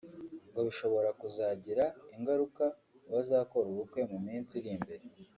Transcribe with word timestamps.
ngo 0.49 0.59
bishobora 0.67 1.09
kuzagira 1.21 1.83
ingaruka 2.15 2.63
ku 3.03 3.09
bazakora 3.15 3.65
ubukwe 3.69 4.01
mu 4.11 4.17
minsi 4.27 4.51
iri 4.59 4.71
imbere 4.77 5.05